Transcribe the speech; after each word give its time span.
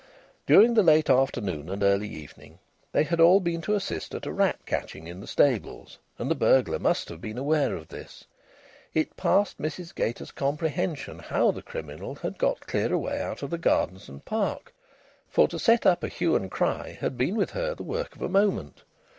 During 0.47 0.73
the 0.73 0.81
late 0.81 1.11
afternoon 1.11 1.69
and 1.69 1.83
early 1.83 2.07
evening 2.09 2.57
they 2.91 3.03
had 3.03 3.19
all 3.19 3.39
been 3.39 3.61
to 3.61 3.75
assist 3.75 4.15
at 4.15 4.25
a 4.25 4.31
rat 4.33 4.57
catching 4.65 5.05
in 5.05 5.19
the 5.19 5.27
stables, 5.27 5.99
and 6.17 6.27
the 6.27 6.33
burglar 6.33 6.79
must 6.79 7.07
have 7.09 7.21
been 7.21 7.37
aware 7.37 7.75
of 7.75 7.89
this. 7.89 8.25
It 8.95 9.15
passed 9.15 9.61
Mrs 9.61 9.93
Gater's 9.93 10.31
comprehension 10.31 11.19
how 11.19 11.51
the 11.51 11.61
criminal 11.61 12.15
had 12.15 12.39
got 12.39 12.61
clear 12.65 12.91
away 12.91 13.21
out 13.21 13.43
of 13.43 13.51
the 13.51 13.59
gardens 13.59 14.09
and 14.09 14.25
park, 14.25 14.73
for 15.29 15.47
to 15.47 15.59
set 15.59 15.85
up 15.85 16.03
a 16.03 16.07
hue 16.07 16.35
and 16.35 16.49
cry 16.49 16.97
had 16.99 17.15
been 17.15 17.35
with 17.35 17.51
her 17.51 17.75
the 17.75 17.83
work 17.83 18.15
of 18.15 18.23
a 18.23 18.27
moment. 18.27 18.81